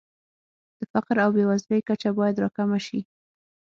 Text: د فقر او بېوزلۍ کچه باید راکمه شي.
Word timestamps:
د 0.77 0.79
فقر 0.91 1.15
او 1.25 1.29
بېوزلۍ 1.35 1.79
کچه 1.89 2.09
باید 2.19 2.41
راکمه 2.43 2.79
شي. 2.85 2.99